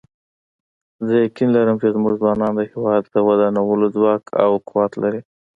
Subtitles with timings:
[1.05, 5.21] زه یقین لرم چې زموږ ځوانان د هیواد د ودانولو ځواک او قوت لري